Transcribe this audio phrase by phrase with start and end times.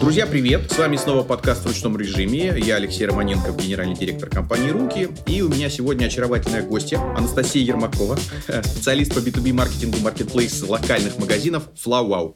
[0.00, 0.70] Друзья, привет!
[0.70, 2.54] С вами снова подкаст в ручном режиме.
[2.58, 5.08] Я Алексей Романенко, генеральный директор компании «Руки».
[5.26, 8.16] И у меня сегодня очаровательная гостья Анастасия Ермакова,
[8.64, 12.34] специалист по B2B маркетингу маркетплейс локальных магазинов FlowWow.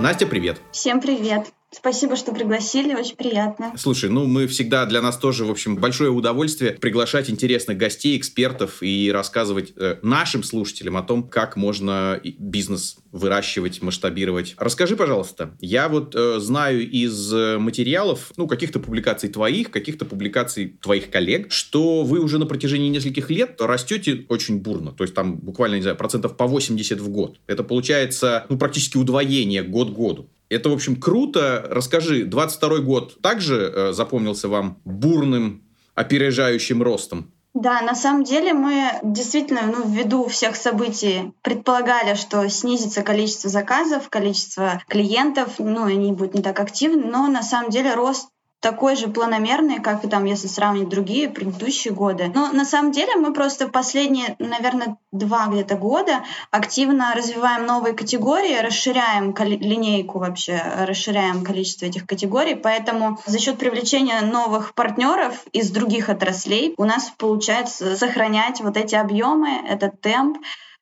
[0.00, 0.60] Настя, привет!
[0.72, 1.52] Всем привет!
[1.74, 3.72] Спасибо, что пригласили, очень приятно.
[3.76, 8.78] Слушай, ну мы всегда для нас тоже, в общем, большое удовольствие приглашать интересных гостей, экспертов
[8.80, 14.54] и рассказывать э, нашим слушателям о том, как можно бизнес выращивать, масштабировать.
[14.58, 20.78] Расскажи, пожалуйста, я вот э, знаю из э, материалов, ну, каких-то публикаций твоих, каких-то публикаций
[20.80, 24.92] твоих коллег, что вы уже на протяжении нескольких лет растете очень бурно.
[24.92, 27.38] То есть там буквально, не знаю, процентов по 80 в год.
[27.46, 30.28] Это получается, ну, практически удвоение год году.
[30.54, 31.66] Это, в общем, круто.
[31.70, 35.62] Расскажи, 22 год также э, запомнился вам бурным,
[35.94, 37.32] опережающим ростом?
[37.54, 44.08] Да, на самом деле мы действительно, ну, ввиду всех событий предполагали, что снизится количество заказов,
[44.08, 48.28] количество клиентов, ну, они будут не так активны, но на самом деле рост
[48.64, 52.32] такой же планомерный, как и там, если сравнить другие предыдущие годы.
[52.34, 58.56] Но на самом деле мы просто последние, наверное, два где-то года активно развиваем новые категории,
[58.56, 66.08] расширяем линейку вообще, расширяем количество этих категорий, поэтому за счет привлечения новых партнеров из других
[66.08, 70.38] отраслей у нас получается сохранять вот эти объемы, этот темп,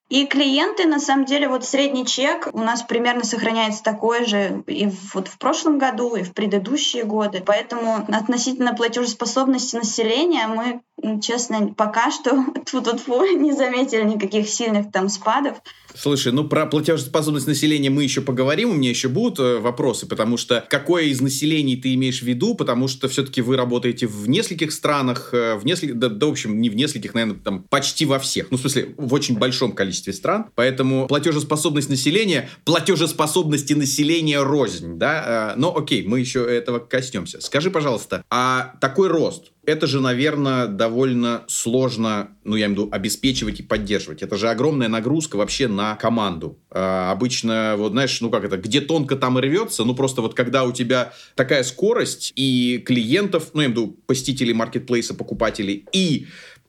[0.08, 4.88] и клиенты, на самом деле, вот средний чек у нас примерно сохраняется такой же и
[5.14, 7.42] вот в прошлом году, и в предыдущие годы.
[7.44, 10.82] Поэтому относительно платежеспособности населения мы
[11.20, 13.06] честно, пока что тут
[13.38, 15.58] не заметили никаких сильных там спадов.
[15.94, 20.36] Слушай, ну про платежеспособность населения мы еще поговорим, у меня еще будут э, вопросы, потому
[20.36, 24.72] что какое из населений ты имеешь в виду, потому что все-таки вы работаете в нескольких
[24.72, 28.18] странах, э, в нескольких, да, да, в общем, не в нескольких, наверное, там почти во
[28.18, 34.98] всех, ну, в смысле, в очень большом количестве стран, поэтому платежеспособность населения, платежеспособности населения рознь,
[34.98, 37.40] да, э, но окей, мы еще этого коснемся.
[37.40, 42.88] Скажи, пожалуйста, а такой рост, это же, наверное, довольно сложно, ну, я имею в виду,
[42.92, 44.22] обеспечивать и поддерживать.
[44.22, 46.58] Это же огромная нагрузка вообще на команду.
[46.70, 50.34] А, обычно, вот знаешь, ну как это, где тонко там и рвется, ну просто вот
[50.34, 55.86] когда у тебя такая скорость и клиентов, ну, я имею в виду, посетителей маркетплейса, покупателей
[55.92, 56.26] и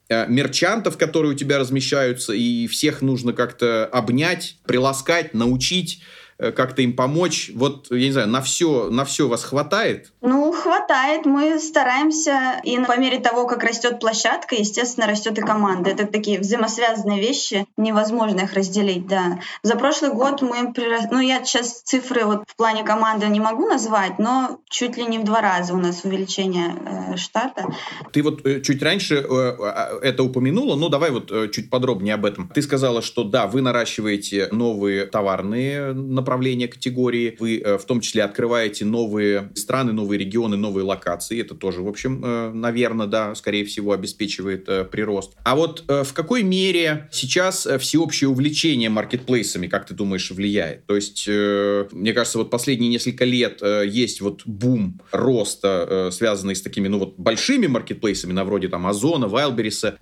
[0.08, 6.00] э, мерчантов, которые у тебя размещаются, и всех нужно как-то обнять, приласкать, научить,
[6.38, 7.50] как-то им помочь?
[7.54, 10.12] Вот, я не знаю, на все, на все вас хватает?
[10.20, 11.26] Ну, хватает.
[11.26, 12.60] Мы стараемся.
[12.64, 15.90] И по мере того, как растет площадка, естественно, растет и команда.
[15.90, 17.66] Это такие взаимосвязанные вещи.
[17.76, 19.40] Невозможно их разделить, да.
[19.62, 20.72] За прошлый год мы...
[21.10, 25.18] Ну, я сейчас цифры вот в плане команды не могу назвать, но чуть ли не
[25.18, 26.74] в два раза у нас увеличение
[27.12, 27.66] э, штата.
[28.12, 32.14] Ты вот э, чуть раньше э, а, это упомянула, ну давай вот э, чуть подробнее
[32.14, 32.48] об этом.
[32.48, 37.36] Ты сказала, что да, вы наращиваете новые товарные направления категории.
[37.38, 41.40] Вы э, в том числе открываете новые страны, новые регионы, новые локации.
[41.40, 45.34] Это тоже, в общем, э, наверное, да, скорее всего, обеспечивает э, прирост.
[45.44, 50.86] А вот в какой мере сейчас всеобщее увлечение маркетплейсами, как ты думаешь, влияет?
[50.86, 56.88] То есть, мне кажется, вот последние несколько лет есть вот бум роста, связанный с такими,
[56.88, 59.98] ну вот, большими маркетплейсами, на вроде там Озона, Вайлбериса.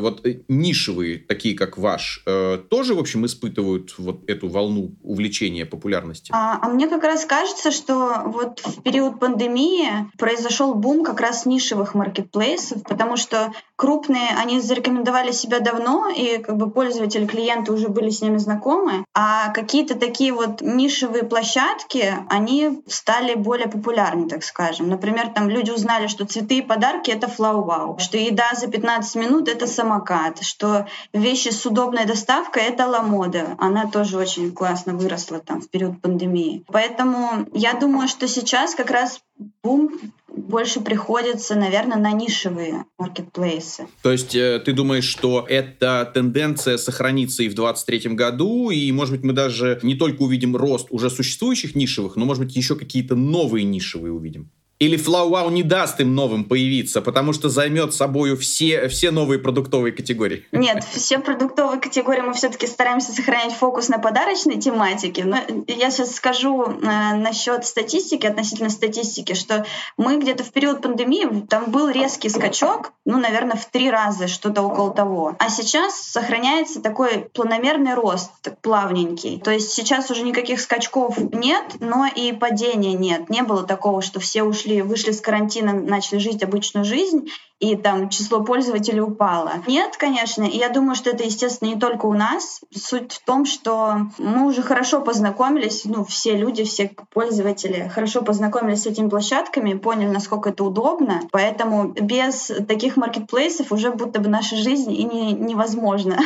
[0.00, 2.24] Вот нишевые, такие как ваш,
[2.68, 6.30] тоже, в общем, испытывают вот эту волну увлечения увеличение популярности?
[6.34, 11.46] А, а мне как раз кажется, что вот в период пандемии произошел бум как раз
[11.46, 17.88] нишевых маркетплейсов, потому что крупные, они зарекомендовали себя давно, и как бы пользователи, клиенты уже
[17.88, 24.44] были с ними знакомы, а какие-то такие вот нишевые площадки, они стали более популярны, так
[24.44, 24.88] скажем.
[24.88, 29.48] Например, там люди узнали, что цветы и подарки— это флау-вау, что еда за 15 минут—
[29.54, 33.56] это самокат, что вещи с удобной доставкой— это ламода.
[33.58, 36.64] Она тоже очень классно выросла там в период пандемии.
[36.66, 39.20] Поэтому я думаю, что сейчас как раз
[39.62, 39.90] бум
[40.28, 43.86] больше приходится, наверное, на нишевые маркетплейсы.
[44.02, 49.14] То есть э, ты думаешь, что эта тенденция сохранится и в 2023 году, и, может
[49.14, 53.14] быть, мы даже не только увидим рост уже существующих нишевых, но, может быть, еще какие-то
[53.14, 54.50] новые нишевые увидим?
[54.80, 59.92] Или FlowWow не даст им новым появиться, потому что займет собою все, все новые продуктовые
[59.92, 60.46] категории?
[60.52, 65.24] Нет, все продуктовые категории мы все-таки стараемся сохранять фокус на подарочной тематике.
[65.24, 65.36] Но
[65.66, 69.66] я сейчас скажу э, насчет статистики, относительно статистики, что
[69.98, 74.62] мы где-то в период пандемии, там был резкий скачок, ну, наверное, в три раза, что-то
[74.62, 75.36] около того.
[75.38, 79.40] А сейчас сохраняется такой планомерный рост, так, плавненький.
[79.40, 83.28] То есть сейчас уже никаких скачков нет, но и падения нет.
[83.28, 87.28] Не было такого, что все ушли пришли, вышли с карантина, начали жить обычную жизнь,
[87.58, 89.52] и там число пользователей упало.
[89.66, 92.60] Нет, конечно, и я думаю, что это, естественно, не только у нас.
[92.74, 98.82] Суть в том, что мы уже хорошо познакомились, ну, все люди, все пользователи хорошо познакомились
[98.82, 104.56] с этими площадками, поняли, насколько это удобно, поэтому без таких маркетплейсов уже будто бы наша
[104.56, 106.18] жизнь и не, невозможна.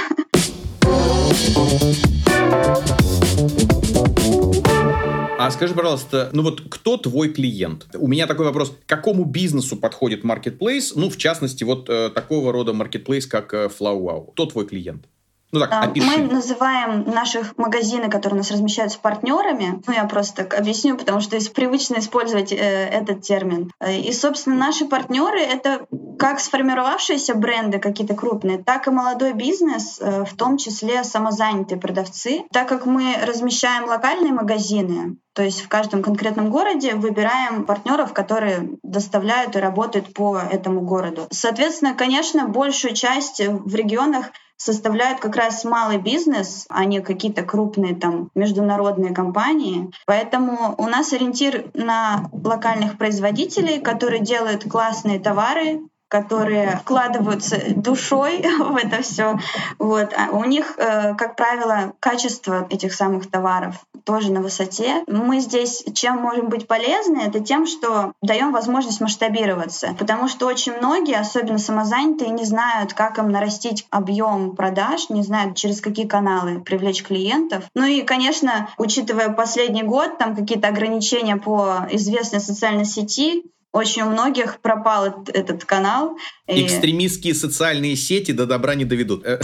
[5.36, 7.86] А скажи, пожалуйста, ну вот кто твой клиент?
[7.94, 8.70] У меня такой вопрос.
[8.70, 10.92] К какому бизнесу подходит marketplace?
[10.94, 14.30] Ну, в частности, вот э, такого рода marketplace, как э, FlowWow.
[14.32, 15.06] Кто твой клиент?
[15.54, 16.04] Ну так, а, опиши.
[16.04, 19.80] Мы называем наших магазины, которые у нас размещаются партнерами.
[19.86, 23.70] Ну, я просто так объясню, потому что привычно использовать э, этот термин.
[23.78, 25.86] Э, и, собственно, наши партнеры— это
[26.18, 32.44] как сформировавшиеся бренды какие-то крупные, так и молодой бизнес, э, в том числе самозанятые продавцы.
[32.52, 38.78] Так как мы размещаем локальные магазины, то есть в каждом конкретном городе выбираем партнеров, которые
[38.82, 41.26] доставляют и работают по этому городу.
[41.30, 44.26] Соответственно, конечно, большую часть в регионах
[44.56, 49.90] составляют как раз малый бизнес, а не какие-то крупные там международные компании.
[50.06, 55.80] Поэтому у нас ориентир на локальных производителей, которые делают классные товары,
[56.14, 59.36] которые вкладываются душой в это все.
[59.80, 60.14] Вот.
[60.16, 63.74] А у них, э, как правило, качество этих самых товаров
[64.04, 65.02] тоже на высоте.
[65.08, 69.96] Мы здесь чем можем быть полезны, это тем, что даем возможность масштабироваться.
[69.98, 75.56] Потому что очень многие, особенно самозанятые, не знают, как им нарастить объем продаж, не знают,
[75.56, 77.64] через какие каналы привлечь клиентов.
[77.74, 83.42] Ну и, конечно, учитывая последний год, там какие-то ограничения по известной социальной сети,
[83.74, 86.16] очень у многих пропал этот канал.
[86.46, 89.26] Экстремистские социальные сети до добра не доведут.
[89.26, 89.40] Э,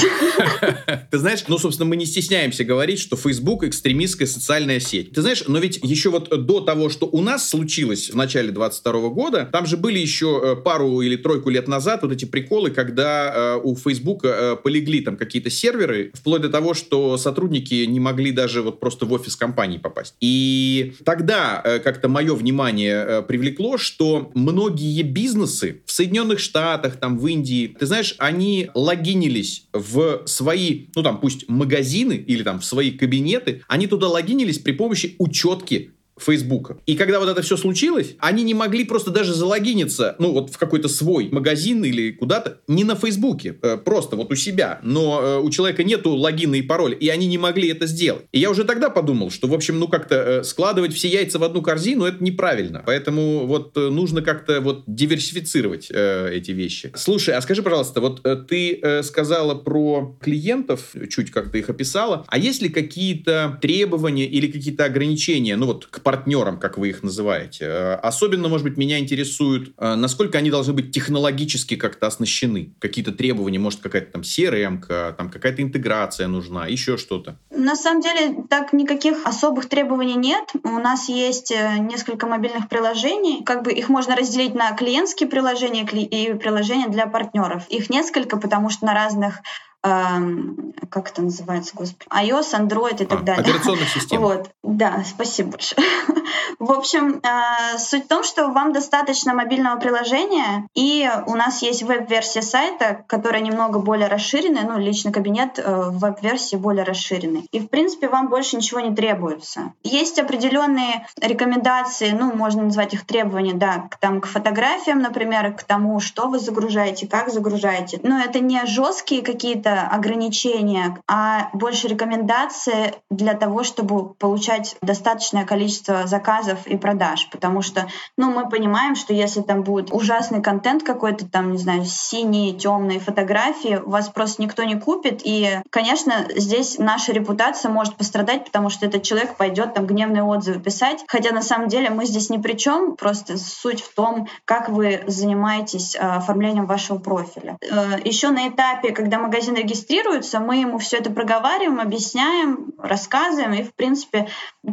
[1.10, 5.12] ты знаешь, ну, собственно, мы не стесняемся говорить, что Facebook экстремистская социальная сеть.
[5.12, 9.08] Ты знаешь, но ведь еще вот до того, что у нас случилось в начале 22
[9.08, 13.32] года, там же были еще э, пару или тройку лет назад вот эти приколы, когда
[13.34, 14.22] э, у Facebook
[14.62, 19.12] полегли там какие-то серверы, вплоть до того, что сотрудники не могли даже вот просто в
[19.12, 20.14] офис компании попасть.
[20.20, 27.74] И тогда как-то мое внимание привлекло, что многие бизнесы в Соединенных Штатах, там, в Индии,
[27.78, 33.62] ты знаешь, они логинились в свои, ну там, пусть магазины или там в свои кабинеты,
[33.68, 36.78] они туда логинились при помощи учетки Фейсбука.
[36.86, 40.58] И когда вот это все случилось, они не могли просто даже залогиниться, ну вот в
[40.58, 44.80] какой-то свой магазин или куда-то, не на Фейсбуке, э, просто вот у себя.
[44.82, 48.24] Но э, у человека нету логина и пароля, и они не могли это сделать.
[48.32, 51.44] И я уже тогда подумал, что, в общем, ну как-то э, складывать все яйца в
[51.44, 52.82] одну корзину, это неправильно.
[52.86, 56.92] Поэтому вот нужно как-то вот диверсифицировать эти вещи.
[56.94, 62.38] Слушай, а скажи, пожалуйста, вот ты сказала про клиентов, чуть как ты их описала, а
[62.38, 67.64] есть ли какие-то требования или какие-то ограничения, ну вот к партнерам, как вы их называете.
[67.66, 72.72] Э, особенно, может быть, меня интересует, э, насколько они должны быть технологически как-то оснащены.
[72.80, 74.80] Какие-то требования, может, какая-то там CRM,
[75.16, 77.36] там какая-то интеграция нужна, еще что-то.
[77.50, 80.48] На самом деле, так никаких особых требований нет.
[80.64, 83.42] У нас есть э, несколько мобильных приложений.
[83.44, 87.64] Как бы их можно разделить на клиентские приложения и приложения для партнеров.
[87.68, 89.42] Их несколько, потому что на разных
[89.82, 93.44] как это называется, господи, iOS, Android и так а, далее.
[93.44, 94.20] Операционных систем.
[94.30, 95.86] Вот, да, спасибо большое.
[96.58, 101.82] В общем, э, суть в том, что вам достаточно мобильного приложения, и у нас есть
[101.82, 107.46] веб-версия сайта, которая немного более расширенная, ну, личный кабинет э, в веб-версии более расширенный.
[107.50, 109.72] И, в принципе, вам больше ничего не требуется.
[109.82, 115.62] Есть определенные рекомендации, ну, можно назвать их требования, да, к, там, к фотографиям, например, к
[115.62, 118.00] тому, что вы загружаете, как загружаете.
[118.02, 126.06] Но это не жесткие какие-то ограничения, а больше рекомендации для того, чтобы получать достаточное количество
[126.06, 127.86] заказов и продаж, потому что,
[128.16, 133.00] ну, мы понимаем, что если там будет ужасный контент какой-то, там, не знаю, синие, темные
[133.00, 138.86] фотографии, вас просто никто не купит, и, конечно, здесь наша репутация может пострадать, потому что
[138.86, 142.54] этот человек пойдет там гневные отзывы писать, хотя на самом деле мы здесь ни при
[142.54, 147.56] чем, просто суть в том, как вы занимаетесь э, оформлением вашего профиля.
[147.60, 153.62] Э, Еще на этапе, когда магазин регистрируется, мы ему все это проговариваем, объясняем, рассказываем, и,
[153.62, 154.28] в принципе,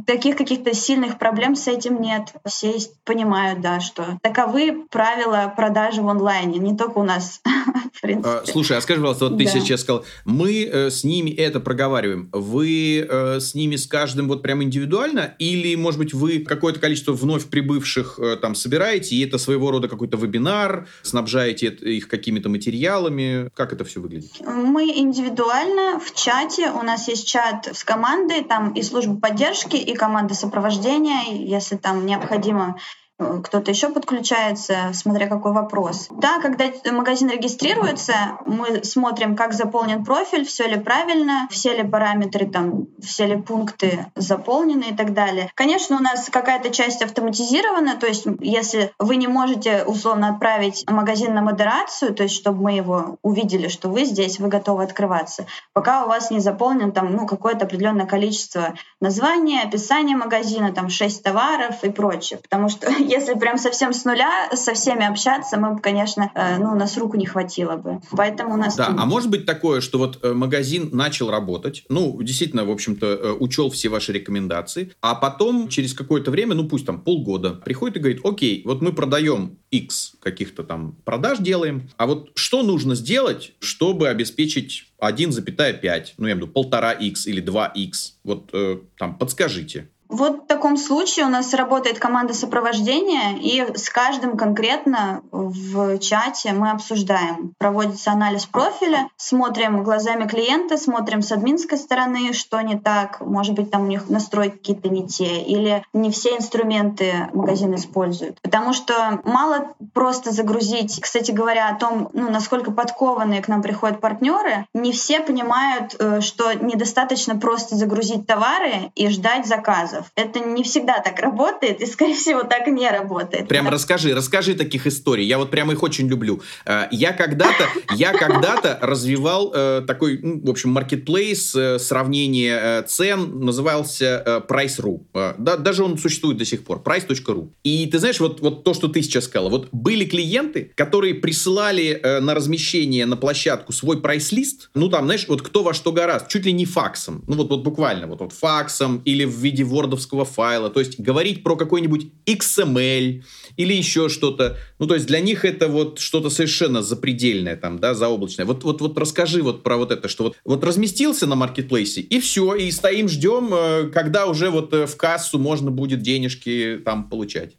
[0.05, 2.33] таких каких-то сильных проблем с этим нет.
[2.45, 7.41] Все понимают, да, что таковы правила продажи в онлайне, не только у нас,
[7.93, 8.29] в принципе.
[8.29, 9.51] А, слушай, а скажи, пожалуйста, вот ты да.
[9.51, 12.29] сейчас сказал, мы э, с ними это проговариваем.
[12.31, 15.35] Вы э, с ними с каждым вот прям индивидуально?
[15.39, 19.87] Или, может быть, вы какое-то количество вновь прибывших э, там собираете, и это своего рода
[19.87, 23.49] какой-то вебинар, снабжаете их какими-то материалами?
[23.53, 24.31] Как это все выглядит?
[24.41, 29.95] Мы индивидуально в чате, у нас есть чат с командой, там и служба поддержки, и
[29.95, 32.77] команда сопровождения, если там необходимо
[33.17, 36.07] кто-то еще подключается, смотря какой вопрос.
[36.11, 38.13] Да, когда магазин регистрируется,
[38.45, 44.05] мы смотрим, как заполнен профиль, все ли правильно, все ли параметры, там, все ли пункты
[44.15, 45.49] заполнены и так далее.
[45.55, 51.33] Конечно, у нас какая-то часть автоматизирована, то есть если вы не можете условно отправить магазин
[51.33, 56.05] на модерацию, то есть чтобы мы его увидели, что вы здесь, вы готовы открываться, пока
[56.05, 61.83] у вас не заполнен там ну, какое-то определенное количество названия, описания магазина, там 6 товаров
[61.83, 62.39] и прочее.
[62.41, 66.71] Потому что если прям совсем с нуля со всеми общаться, мы бы, конечно, э, ну,
[66.71, 68.01] у нас руку не хватило бы.
[68.11, 68.75] Поэтому у нас...
[68.75, 73.05] Да, а может быть такое, что вот э, магазин начал работать, ну, действительно, в общем-то,
[73.05, 77.97] э, учел все ваши рекомендации, а потом через какое-то время, ну, пусть там полгода, приходит
[77.97, 82.95] и говорит, окей, вот мы продаем X каких-то там продаж делаем, а вот что нужно
[82.95, 87.91] сделать, чтобы обеспечить 1,5, ну, я имею в виду, полтора x или 2x?
[88.23, 89.89] Вот э, там подскажите.
[90.09, 96.53] Вот в таком случае у нас работает команда сопровождения, и с каждым конкретно в чате
[96.53, 97.53] мы обсуждаем.
[97.57, 103.71] Проводится анализ профиля, смотрим глазами клиента, смотрим с админской стороны, что не так, может быть,
[103.71, 108.39] там у них настройки какие-то не те, или не все инструменты магазин использует.
[108.41, 113.99] Потому что мало просто загрузить, кстати говоря, о том, ну, насколько подкованные к нам приходят
[113.99, 120.11] партнеры, не все понимают, э, что недостаточно просто загрузить товары и ждать заказа рассказов.
[120.15, 123.47] Это не всегда так работает, и, скорее всего, так не работает.
[123.47, 125.25] Прям расскажи, расскажи таких историй.
[125.25, 126.41] Я вот прям их очень люблю.
[126.65, 133.39] Э, я когда-то, я когда-то развивал э, такой, ну, в общем, маркетплейс, э, сравнение цен,
[133.39, 135.01] назывался Price.ru.
[135.37, 137.49] Да, даже он существует до сих пор, price.ru.
[137.63, 142.01] И ты знаешь, вот, вот то, что ты сейчас сказала, вот были клиенты, которые присылали
[142.21, 146.45] на размещение на площадку свой прайс-лист, ну там, знаешь, вот кто во что гораздо, чуть
[146.45, 150.25] ли не факсом, ну вот, вот буквально, вот, вот факсом или в виде Word вордовского
[150.25, 153.23] файла, то есть говорить про какой-нибудь XML
[153.55, 154.57] или еще что-то.
[154.79, 158.45] Ну, то есть для них это вот что-то совершенно запредельное там, да, заоблачное.
[158.45, 162.19] Вот, вот, вот расскажи вот про вот это, что вот, вот разместился на маркетплейсе, и
[162.19, 167.09] все, и стоим, ждем, э, когда уже вот э, в кассу можно будет денежки там
[167.09, 167.55] получать.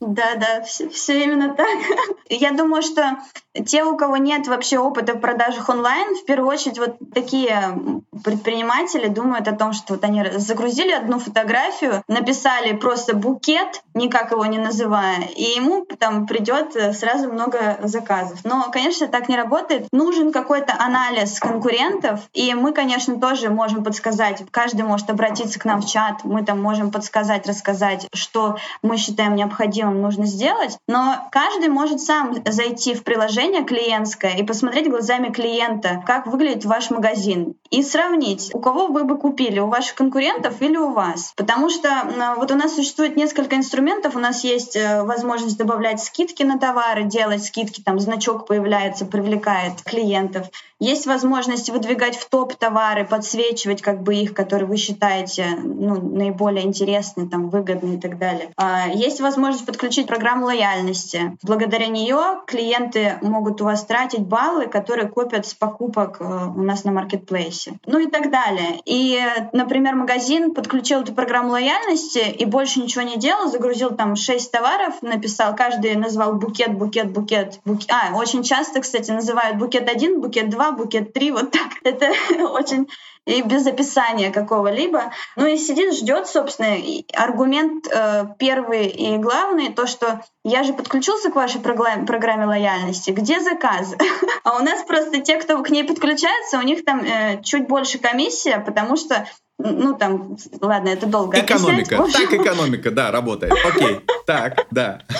[0.00, 1.78] Да, да, все, все именно так.
[2.30, 3.18] Я думаю, что
[3.52, 9.08] те, у кого нет вообще опыта в продажах онлайн, в первую очередь вот такие предприниматели
[9.08, 14.58] думают о том, что вот они загрузили одну фотографию, написали просто букет, никак его не
[14.58, 18.40] называя, и ему там придет э, сразу много заказов.
[18.44, 19.88] Но, конечно, так не работает.
[19.92, 24.42] Нужен какой-то анализ конкурентов, и мы, конечно, тоже можем подсказать.
[24.50, 29.34] Каждый может обратиться к нам в чат, мы там можем подсказать, рассказать, что мы считаем
[29.34, 30.78] необходимым нужно сделать.
[30.86, 36.66] Но каждый может сам зайти в приложение приложение клиентское и посмотреть глазами клиента, как выглядит
[36.66, 37.54] ваш магазин.
[37.70, 41.32] И сравнить, у кого вы бы купили, у ваших конкурентов или у вас.
[41.36, 41.88] Потому что
[42.36, 44.14] вот у нас существует несколько инструментов.
[44.14, 49.80] У нас есть э, возможность добавлять скидки на товары, делать скидки, там значок появляется, привлекает
[49.82, 50.48] клиентов.
[50.80, 56.64] Есть возможность выдвигать в топ товары, подсвечивать как бы их, которые вы считаете ну, наиболее
[56.64, 58.50] интересные, там, выгодные и так далее.
[58.56, 61.36] А, есть возможность подключить программу лояльности.
[61.42, 66.84] Благодаря нее клиенты могут у вас тратить баллы, которые копят с покупок э, у нас
[66.84, 67.78] на маркетплейсе.
[67.84, 68.80] Ну и так далее.
[68.86, 69.20] И,
[69.52, 75.02] например, магазин подключил эту программу лояльности и больше ничего не делал, загрузил там 6 товаров,
[75.02, 77.90] написал, каждый назвал букет, букет, букет, букет.
[77.90, 81.70] А, очень часто, кстати, называют букет 1, букет 2, букет три, вот так.
[81.84, 82.12] Это
[82.48, 82.88] очень
[83.26, 85.12] и без описания какого-либо.
[85.36, 90.72] Ну и сидит, ждет, собственно, и аргумент э, первый и главный, то, что я же
[90.72, 93.94] подключился к вашей программе, программе лояльности, где заказ?
[94.44, 97.98] а у нас просто те, кто к ней подключается, у них там э, чуть больше
[97.98, 99.26] комиссия, потому что
[99.62, 103.52] ну там, ладно, это долго Экономика, так экономика, да, работает.
[103.64, 105.00] Окей, так, да.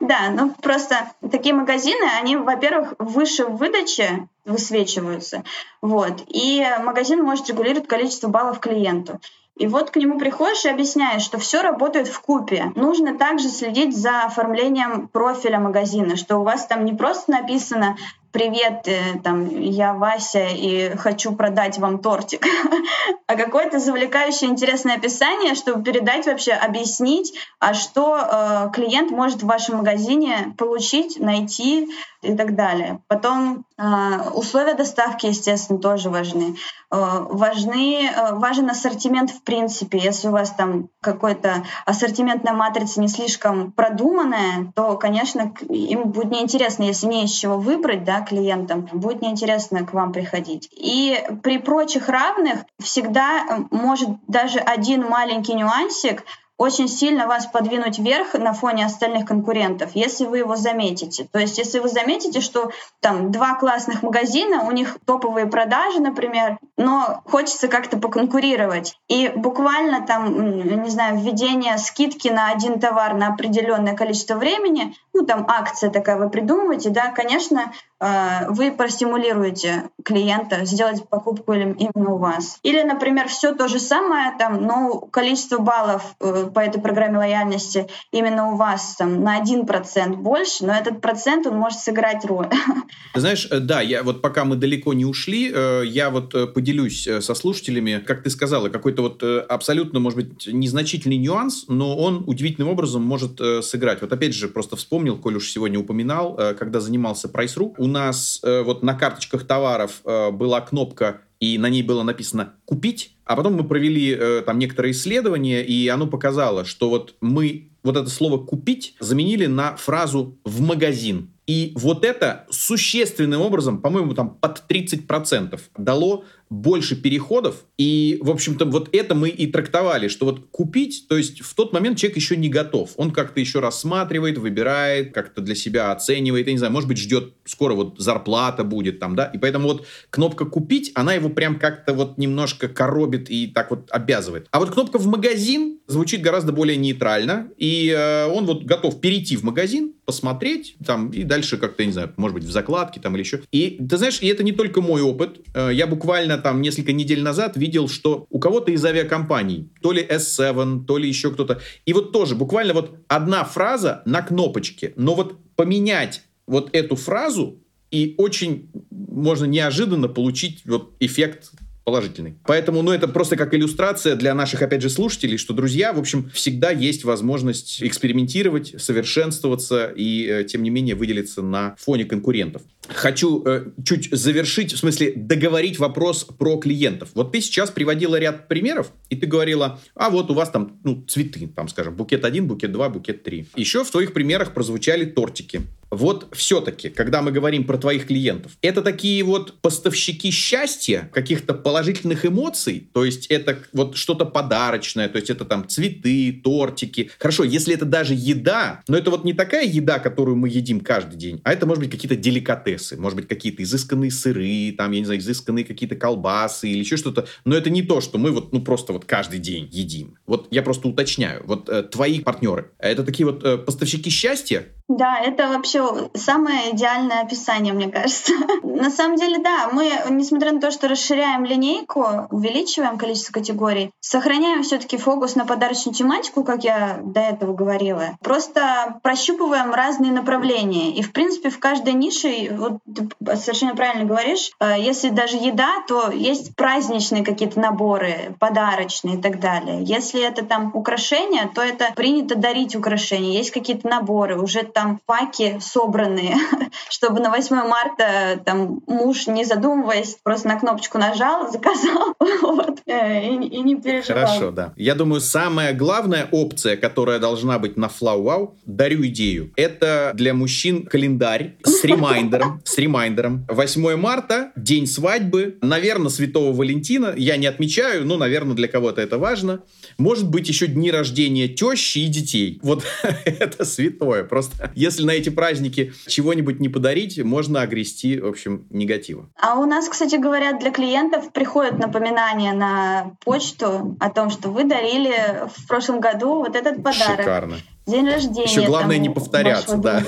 [0.00, 5.44] Да, ну просто такие магазины, они, во-первых, выше в выдаче высвечиваются,
[5.80, 9.18] вот, и магазин может регулировать количество баллов клиенту.
[9.56, 12.72] И вот к нему приходишь и объясняешь, что все работает в купе.
[12.74, 17.96] Нужно также следить за оформлением профиля магазина, что у вас там не просто написано
[18.34, 22.44] привет, э, там, я Вася и хочу продать вам тортик,
[23.28, 29.46] а какое-то завлекающее интересное описание, чтобы передать вообще, объяснить, а что э, клиент может в
[29.46, 31.88] вашем магазине получить, найти
[32.24, 33.00] и так далее.
[33.06, 36.56] Потом э, условия доставки, естественно, тоже важны.
[36.90, 39.98] Э, важны э, важен ассортимент в принципе.
[39.98, 46.84] Если у вас там какой-то ассортиментная матрица не слишком продуманная, то, конечно, им будет неинтересно,
[46.84, 50.68] если не из чего выбрать, да, клиентам, будет неинтересно к вам приходить.
[50.72, 56.24] И при прочих равных всегда э, может даже один маленький нюансик
[56.56, 61.26] очень сильно вас подвинуть вверх на фоне остальных конкурентов, если вы его заметите.
[61.32, 66.58] То есть если вы заметите, что там два классных магазина, у них топовые продажи, например,
[66.76, 68.96] но хочется как-то поконкурировать.
[69.08, 75.26] И буквально там, не знаю, введение скидки на один товар на определенное количество времени, ну
[75.26, 82.58] там акция такая вы придумываете, да, конечно, вы простимулируете клиента сделать покупку именно у вас.
[82.62, 87.86] Или, например, все то же самое, там, но количество баллов э, по этой программе лояльности
[88.12, 92.48] именно у вас там, на 1% больше, но этот процент, он может сыграть роль.
[93.14, 95.52] Знаешь, э, да, я вот пока мы далеко не ушли,
[95.84, 101.66] я вот поделюсь со слушателями, как ты сказала, какой-то вот абсолютно, может быть, незначительный нюанс,
[101.68, 104.00] но он удивительным образом может сыграть.
[104.02, 108.82] Вот опять же, просто вспомнил, коль уж сегодня упоминал, когда занимался Price.ru, у нас вот
[108.82, 114.16] на карточках товаров была кнопка и на ней было написано «купить», а потом мы провели
[114.18, 119.46] э, там некоторые исследования, и оно показало, что вот мы вот это слово «купить» заменили
[119.46, 121.30] на фразу «в магазин».
[121.46, 127.64] И вот это существенным образом, по-моему, там под 30% дало больше переходов.
[127.78, 131.72] И, в общем-то, вот это мы и трактовали, что вот купить, то есть в тот
[131.72, 132.92] момент человек еще не готов.
[132.96, 137.34] Он как-то еще рассматривает, выбирает, как-то для себя оценивает, я не знаю, может быть, ждет,
[137.44, 141.92] скоро вот зарплата будет там, да, и поэтому вот кнопка «купить», она его прям как-то
[141.92, 144.46] вот немножко коробит и так вот обязывает.
[144.50, 149.36] А вот кнопка «в магазин» звучит гораздо более нейтрально, и э, он вот готов перейти
[149.36, 153.22] в магазин, посмотреть там и дальше как-то, не знаю, может быть, в закладке там или
[153.22, 153.40] еще.
[153.52, 155.40] И ты знаешь, и это не только мой опыт.
[155.54, 160.06] Э, я буквально там несколько недель назад видел, что у кого-то из авиакомпаний, то ли
[160.06, 165.14] S7, то ли еще кто-то, и вот тоже буквально вот одна фраза на кнопочке, но
[165.14, 167.58] вот поменять вот эту фразу
[167.90, 171.52] и очень можно неожиданно получить вот эффект
[171.84, 172.34] положительный.
[172.46, 176.30] Поэтому, ну, это просто как иллюстрация для наших, опять же, слушателей, что, друзья, в общем,
[176.32, 182.62] всегда есть возможность экспериментировать, совершенствоваться и, э, тем не менее, выделиться на фоне конкурентов.
[182.88, 187.10] Хочу э, чуть завершить, в смысле, договорить вопрос про клиентов.
[187.14, 191.04] Вот ты сейчас приводила ряд примеров, и ты говорила, а вот у вас там, ну,
[191.06, 193.46] цветы, там, скажем, букет один, букет два, букет три.
[193.56, 195.62] Еще в твоих примерах прозвучали тортики.
[195.94, 202.26] Вот все-таки, когда мы говорим про твоих клиентов, это такие вот поставщики счастья, каких-то положительных
[202.26, 207.10] эмоций, то есть это вот что-то подарочное, то есть это там цветы, тортики.
[207.18, 211.16] Хорошо, если это даже еда, но это вот не такая еда, которую мы едим каждый
[211.16, 215.04] день, а это может быть какие-то деликатесы, может быть какие-то изысканные сыры, там, я не
[215.04, 218.60] знаю, изысканные какие-то колбасы или еще что-то, но это не то, что мы вот, ну,
[218.60, 220.18] просто вот каждый день едим.
[220.26, 225.18] Вот я просто уточняю, вот э, твои партнеры, это такие вот э, поставщики счастья, да,
[225.18, 228.32] это вообще самое идеальное описание, мне кажется.
[228.62, 234.62] На самом деле, да, мы, несмотря на то, что расширяем линейку, увеличиваем количество категорий, сохраняем
[234.62, 238.18] все-таки фокус на подарочную тематику, как я до этого говорила.
[238.20, 240.90] Просто прощупываем разные направления.
[240.94, 245.82] И, в принципе, в каждой нише, вот ты совершенно правильно говоришь, э, если даже еда,
[245.88, 249.82] то есть праздничные какие-то наборы, подарочные и так далее.
[249.82, 253.38] Если это там украшения, то это принято дарить украшения.
[253.38, 256.36] Есть какие-то наборы, уже там паки собранные,
[256.90, 263.28] чтобы на 8 марта там муж, не задумываясь, просто на кнопочку нажал, заказал вот, э,
[263.28, 264.26] и, и не переживал.
[264.26, 264.72] Хорошо, да.
[264.76, 269.52] Я думаю, самая главная опция, которая должна быть на Flowwow, дарю идею.
[269.56, 273.46] Это для мужчин календарь с reminder ом, с reminder ом.
[273.48, 277.14] 8 марта, день свадьбы, наверное, Святого Валентина.
[277.16, 279.60] Я не отмечаю, но, наверное, для кого-то это важно.
[279.98, 282.58] Может быть, еще дни рождения тещи и детей.
[282.62, 282.84] Вот
[283.24, 284.24] это святое.
[284.24, 289.28] Просто если на эти праздники чего-нибудь не подарить, можно огрести, в общем, негатива.
[289.40, 294.64] А у нас, кстати говоря, для клиентов приходят напоминания на почту о том, что вы
[294.64, 295.14] дарили
[295.54, 297.20] в прошлом году вот этот подарок.
[297.20, 297.56] Шикарно.
[297.86, 298.44] День рождения.
[298.44, 300.02] Еще главное не повторяться, да.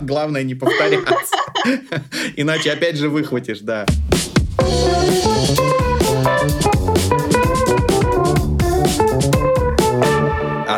[0.00, 1.36] Главное не повторяться.
[2.36, 3.86] Иначе опять же выхватишь, да.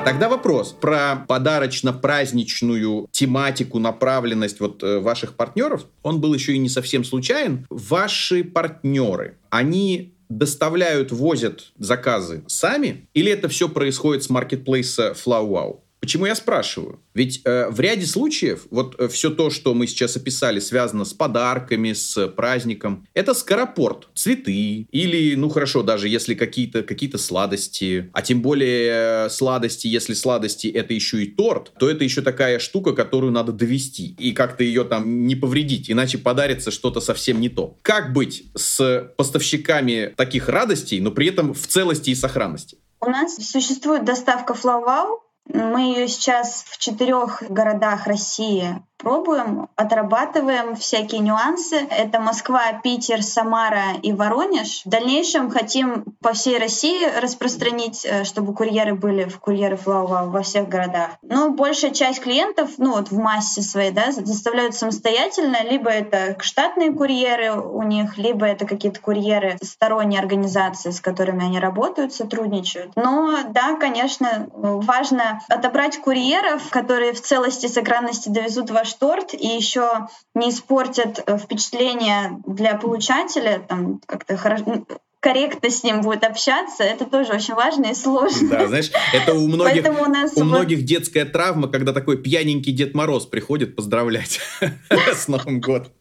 [0.04, 5.86] Тогда вопрос про подарочно-праздничную тематику, направленность вот э, ваших партнеров.
[6.02, 7.66] Он был еще и не совсем случайен.
[7.70, 15.80] Ваши партнеры, они доставляют, возят заказы сами, или это все происходит с маркетплейса FlowWow?
[16.02, 17.00] Почему я спрашиваю?
[17.14, 21.12] Ведь э, в ряде случаев вот э, все то, что мы сейчас описали, связано с
[21.12, 28.22] подарками, с праздником, это скоропорт, цветы или, ну хорошо, даже если какие-то какие сладости, а
[28.22, 32.94] тем более э, сладости, если сладости это еще и торт, то это еще такая штука,
[32.94, 37.78] которую надо довести и как-то ее там не повредить, иначе подарится что-то совсем не то.
[37.82, 42.78] Как быть с поставщиками таких радостей, но при этом в целости и сохранности?
[43.00, 45.20] У нас существует доставка FlowWow.
[45.46, 51.76] Мы ее сейчас в четырех городах России пробуем, отрабатываем всякие нюансы.
[51.76, 54.82] Это Москва, Питер, Самара и Воронеж.
[54.84, 60.42] В дальнейшем хотим по всей России распространить, э, чтобы курьеры были в курьеры Флауа во
[60.42, 61.10] всех городах.
[61.22, 66.92] Но большая часть клиентов, ну вот в массе своей, да, доставляют самостоятельно, либо это штатные
[66.92, 72.92] курьеры у них, либо это какие-то курьеры сторонние организации, с которыми они работают, сотрудничают.
[72.94, 79.35] Но да, конечно, важно отобрать курьеров, которые в целости и сохранности довезут ваш ваш торт
[79.35, 84.87] и еще не испортят э, впечатление для получателя, там как-то хорошо
[85.20, 88.48] корректно с ним будет общаться, это тоже очень важно и сложно.
[88.48, 92.94] Да, знаешь, это у многих, у, нас у многих детская травма, когда такой пьяненький Дед
[92.94, 94.40] Мороз приходит поздравлять
[94.90, 95.92] с Новым годом.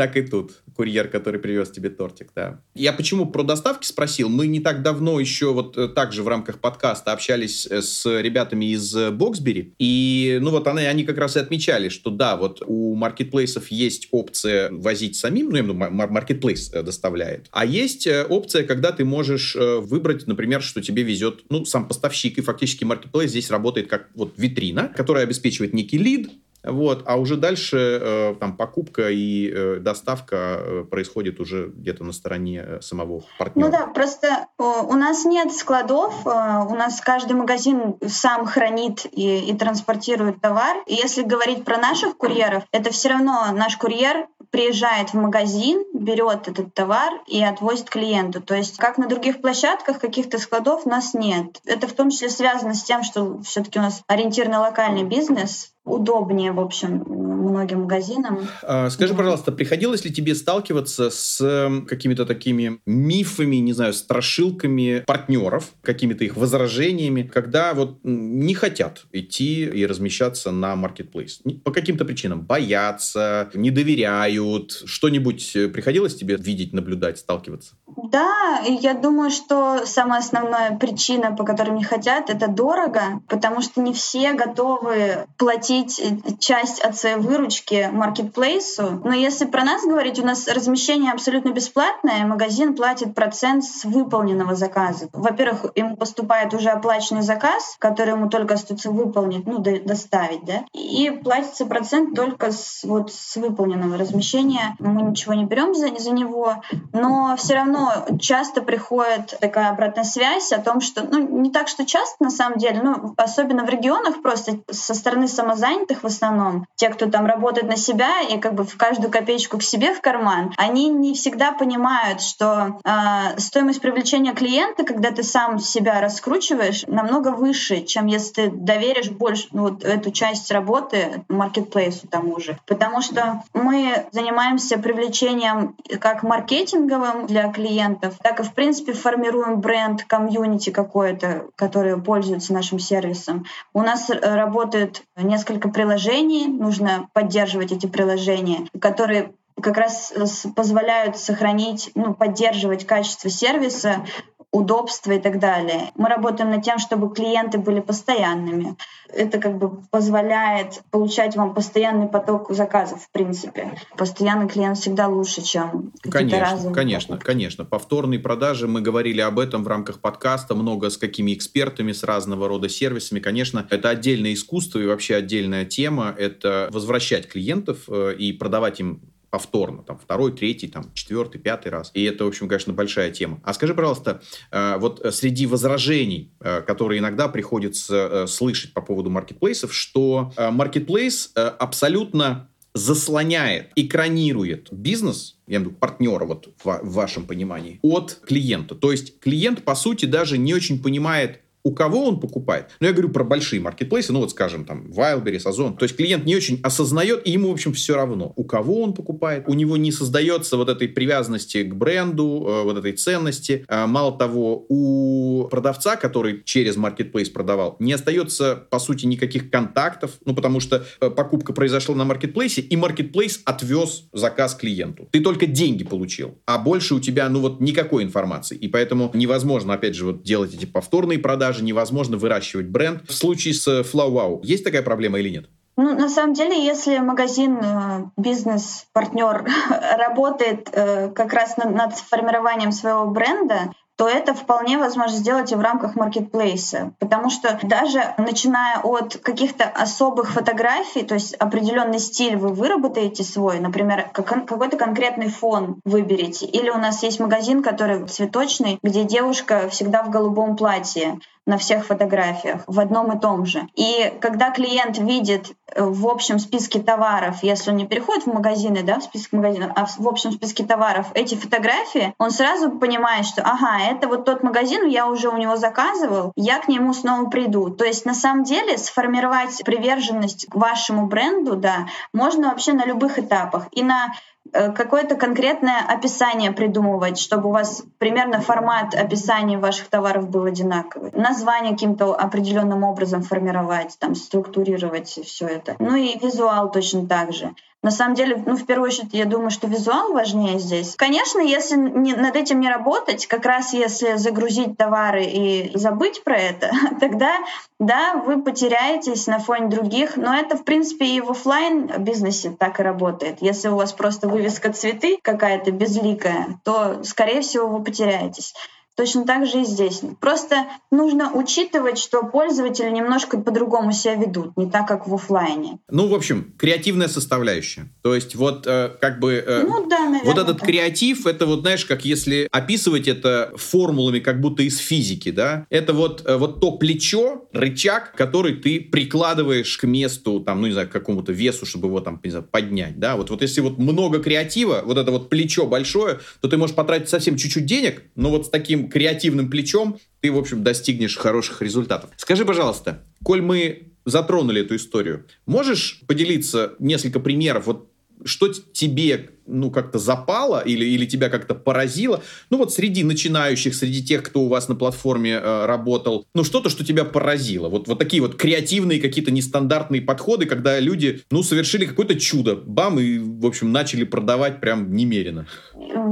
[0.00, 0.62] Так и тут.
[0.76, 2.62] Курьер, который привез тебе тортик, да.
[2.74, 4.30] Я почему про доставки спросил?
[4.30, 8.72] Мы не так давно еще вот э, также в рамках подкаста общались э, с ребятами
[8.72, 9.74] из Боксбери.
[9.78, 14.08] И, ну вот они, они как раз и отмечали, что да, вот у маркетплейсов есть
[14.10, 17.48] опция возить самим, ну, именно маркетплейс э, доставляет.
[17.50, 22.40] А есть опция, когда ты можешь выбрать, например, что тебе везет, ну, сам поставщик, и
[22.40, 26.30] фактически маркетплейс здесь работает как вот витрина, которая обеспечивает некий лид,
[26.62, 32.12] вот, а уже дальше э, там покупка и э, доставка э, происходит уже где-то на
[32.12, 33.66] стороне э, самого партнера.
[33.66, 39.06] Ну да, просто э, у нас нет складов, э, у нас каждый магазин сам хранит
[39.10, 40.76] и, и транспортирует товар.
[40.86, 46.48] И если говорить про наших курьеров, это все равно наш курьер приезжает в магазин, берет
[46.48, 48.40] этот товар и отвозит клиенту.
[48.40, 51.60] То есть, как на других площадках, каких-то складов у нас нет.
[51.64, 56.52] Это в том числе связано с тем, что все-таки у нас ориентированный локальный бизнес, удобнее,
[56.52, 58.48] в общем, многим магазинам.
[58.62, 65.70] А, скажи, пожалуйста, приходилось ли тебе сталкиваться с какими-то такими мифами, не знаю, страшилками партнеров,
[65.82, 71.42] какими-то их возражениями, когда вот не хотят идти и размещаться на маркетплейс?
[71.64, 72.42] По каким-то причинам.
[72.42, 74.82] Боятся, не доверяют.
[74.84, 77.74] Что-нибудь э, приходилось тебе видеть, наблюдать, сталкиваться?
[77.96, 83.80] Да, я думаю, что самая основная причина, по которой не хотят, это дорого, потому что
[83.80, 89.00] не все готовы платить э, часть от своей выручки маркетплейсу.
[89.04, 94.56] Но если про нас говорить, у нас размещение абсолютно бесплатное, магазин платит процент с выполненного
[94.56, 95.08] заказа.
[95.12, 101.10] Во-первых, ему поступает уже оплаченный заказ, который ему только остается выполнить, ну, доставить, да, и
[101.10, 104.74] платится процент только с, вот, с выполненного размещения.
[104.80, 106.56] Мы ничего не берем за, за него,
[106.92, 111.86] но все равно часто приходит такая обратная связь о том, что, ну, не так, что
[111.86, 116.88] часто на самом деле, ну, особенно в регионах просто со стороны самозанятых в основном, те,
[116.88, 120.52] кто там работает на себя и как бы в каждую копеечку к себе в карман,
[120.56, 127.28] они не всегда понимают, что э, стоимость привлечения клиента, когда ты сам себя раскручиваешь, намного
[127.28, 132.58] выше, чем если ты доверишь больше ну, вот эту часть работы маркетплейсу тому же.
[132.66, 140.04] Потому что мы занимаемся привлечением как маркетинговым для клиентов, так и, в принципе, формируем бренд,
[140.04, 143.46] комьюнити какое-то, которое пользуется нашим сервисом.
[143.74, 150.12] У нас работает несколько приложений, нужно поддерживать эти приложения, которые как раз
[150.56, 154.04] позволяют сохранить, ну, поддерживать качество сервиса,
[154.52, 155.92] удобства и так далее.
[155.94, 158.76] Мы работаем над тем, чтобы клиенты были постоянными.
[159.08, 163.72] Это как бы позволяет получать вам постоянный поток заказов, в принципе.
[163.96, 167.26] Постоянный клиент всегда лучше, чем Конечно, разовые конечно, покупки.
[167.26, 167.64] конечно.
[167.64, 172.48] Повторные продажи, мы говорили об этом в рамках подкаста, много с какими экспертами, с разного
[172.48, 173.20] рода сервисами.
[173.20, 176.14] Конечно, это отдельное искусство и вообще отдельная тема.
[176.16, 181.90] Это возвращать клиентов э, и продавать им повторно, там, второй, третий, там, четвертый, пятый раз.
[181.94, 183.40] И это, в общем, конечно, большая тема.
[183.44, 189.10] А скажи, пожалуйста, э, вот среди возражений, э, которые иногда приходится э, слышать по поводу
[189.10, 197.26] маркетплейсов, что маркетплейс абсолютно заслоняет, экранирует бизнес, я имею в виду партнера вот в вашем
[197.26, 198.74] понимании, от клиента.
[198.74, 202.70] То есть клиент, по сути, даже не очень понимает, у кого он покупает.
[202.80, 205.76] Ну, я говорю про большие маркетплейсы, ну, вот, скажем, там, Wildberries, Озон.
[205.76, 208.94] То есть клиент не очень осознает, и ему, в общем, все равно, у кого он
[208.94, 209.44] покупает.
[209.46, 213.64] У него не создается вот этой привязанности к бренду, э, вот этой ценности.
[213.68, 220.12] А, мало того, у продавца, который через маркетплейс продавал, не остается, по сути, никаких контактов,
[220.24, 225.08] ну, потому что э, покупка произошла на маркетплейсе, и маркетплейс отвез заказ клиенту.
[225.10, 228.56] Ты только деньги получил, а больше у тебя, ну, вот никакой информации.
[228.56, 233.02] И поэтому невозможно, опять же, вот делать эти повторные продажи, даже невозможно выращивать бренд.
[233.08, 235.46] В случае с FlowWow есть такая проблема или нет?
[235.76, 239.46] Ну, на самом деле, если магазин, э, бизнес-партнер
[239.98, 245.60] работает э, как раз над формированием своего бренда, то это вполне возможно сделать и в
[245.60, 246.94] рамках маркетплейса.
[246.98, 253.60] Потому что даже начиная от каких-то особых фотографий, то есть определенный стиль вы выработаете свой,
[253.60, 256.46] например, какой-то конкретный фон выберете.
[256.46, 261.86] Или у нас есть магазин, который цветочный, где девушка всегда в голубом платье на всех
[261.86, 263.66] фотографиях в одном и том же.
[263.74, 268.82] И когда клиент видит э, в общем списке товаров, если он не переходит в магазины,
[268.82, 273.42] да, в список магазинов, а в общем списке товаров эти фотографии, он сразу понимает, что
[273.42, 277.70] ага, это вот тот магазин, я уже у него заказывал, я к нему снова приду.
[277.70, 283.18] То есть на самом деле сформировать приверженность к вашему бренду, да, можно вообще на любых
[283.18, 283.66] этапах.
[283.72, 284.12] И на
[284.52, 291.10] какое-то конкретное описание придумывать, чтобы у вас примерно формат описания ваших товаров был одинаковый.
[291.12, 295.76] Название каким-то определенным образом формировать, там, структурировать все это.
[295.78, 297.54] Ну и визуал точно так же.
[297.82, 300.96] На самом деле, ну, в первую очередь, я думаю, что визуал важнее здесь.
[300.96, 306.36] Конечно, если не, над этим не работать, как раз если загрузить товары и забыть про
[306.36, 307.38] это, тогда,
[307.78, 310.16] да, вы потеряетесь на фоне других.
[310.16, 313.38] Но это, в принципе, и в офлайн бизнесе так и работает.
[313.40, 318.54] Если у вас просто вывеска цветы какая-то безликая, то, скорее всего, вы потеряетесь.
[319.00, 320.02] Точно так же и здесь.
[320.20, 325.78] Просто нужно учитывать, что пользователи немножко по-другому себя ведут, не так, как в офлайне.
[325.88, 327.88] Ну, в общем, креативная составляющая.
[328.02, 329.42] То есть вот э, как бы...
[329.46, 330.66] Э, ну, да, наверное, вот этот так.
[330.66, 335.64] креатив, это вот, знаешь, как если описывать это формулами как будто из физики, да?
[335.70, 340.74] Это вот, э, вот то плечо, рычаг, который ты прикладываешь к месту, там, ну, не
[340.74, 343.16] знаю, к какому-то весу, чтобы его там, не знаю, поднять, да?
[343.16, 347.08] Вот, вот если вот много креатива, вот это вот плечо большое, то ты можешь потратить
[347.08, 352.10] совсем чуть-чуть денег, но вот с таким креативным плечом ты, в общем, достигнешь хороших результатов.
[352.16, 357.89] Скажи, пожалуйста, коль мы затронули эту историю, можешь поделиться несколько примеров, вот
[358.24, 364.02] что тебе ну, как-то запало или, или тебя как-то поразило, ну, вот среди начинающих, среди
[364.02, 367.68] тех, кто у вас на платформе э, работал, ну, что-то, что тебя поразило.
[367.68, 372.98] Вот, вот такие вот креативные какие-то нестандартные подходы, когда люди, ну, совершили какое-то чудо, бам,
[373.00, 375.46] и, в общем, начали продавать прям немерено.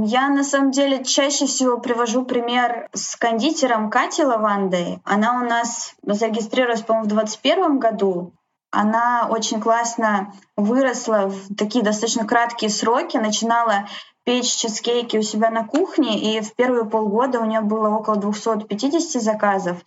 [0.05, 4.99] Я, на самом деле, чаще всего привожу пример с кондитером Катей Лавандой.
[5.03, 8.33] Она у нас зарегистрировалась, по-моему, в 2021 году
[8.71, 13.87] она очень классно выросла в такие достаточно краткие сроки, начинала
[14.23, 19.21] печь чизкейки у себя на кухне, и в первые полгода у нее было около 250
[19.21, 19.77] заказов.